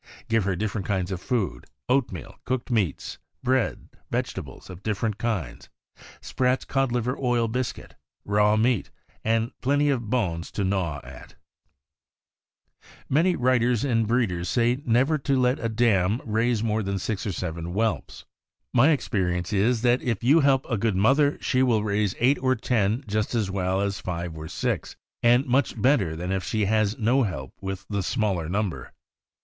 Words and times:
Give 0.27 0.45
her 0.45 0.55
different 0.55 0.87
kinds 0.87 1.11
of 1.11 1.21
food— 1.21 1.65
oatmeal, 1.87 2.39
cooked 2.43 2.71
meats, 2.71 3.19
bread, 3.43 3.87
vegetables 4.09 4.67
of 4.67 4.81
dif 4.81 4.99
ferent 4.99 5.19
kinds, 5.19 5.69
Spratt's 6.21 6.65
codliver 6.65 7.15
oil 7.19 7.47
biscuit, 7.47 7.93
raw 8.25 8.55
meat, 8.57 8.89
and 9.23 9.51
plenty 9.61 9.91
of 9.91 10.09
bones 10.09 10.49
to 10.53 10.63
griaw 10.63 11.05
at. 11.05 11.35
Many 13.09 13.35
writers 13.35 13.83
and 13.83 14.07
breeders 14.07 14.49
say 14.49 14.81
never 14.85 15.19
to 15.19 15.39
let 15.39 15.59
a 15.59 15.69
dam 15.69 16.19
raise 16.25 16.63
THE 16.63 16.65
SCOTCH 16.65 16.65
DEERHOUND. 16.65 16.65
179 16.65 16.67
more 16.71 16.83
than 16.83 16.97
six 16.97 17.27
or 17.27 17.31
seven 17.31 17.65
whelps. 17.65 18.25
My 18.73 18.89
experience 18.89 19.53
is 19.53 19.83
that 19.83 20.01
if 20.01 20.23
you 20.23 20.39
help 20.39 20.65
a 20.67 20.79
good 20.79 20.95
mother 20.95 21.37
she 21.41 21.61
will 21.61 21.83
raise 21.83 22.15
eight 22.19 22.39
or 22.41 22.55
ten 22.55 23.03
just 23.07 23.35
as 23.35 23.51
well 23.51 23.79
as 23.81 23.99
five 24.01 24.35
or 24.35 24.47
six, 24.47 24.95
and 25.21 25.45
much 25.45 25.79
better 25.79 26.15
than 26.15 26.31
if 26.31 26.43
she 26.43 26.65
has 26.65 26.97
no 26.97 27.21
help 27.21 27.53
with 27.61 27.85
the 27.87 28.01
smaller 28.01 28.49
number. 28.49 28.93